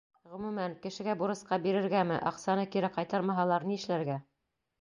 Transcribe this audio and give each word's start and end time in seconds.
Ғөмүмән, 0.35 0.71
кешегә 0.85 1.15
бурысҡа 1.19 1.59
бирергәме, 1.67 2.19
аҡсаны 2.31 2.67
кире 2.77 2.93
ҡайтармаһалар, 2.99 3.71
ни 3.73 3.81
эшләргә? 3.83 4.21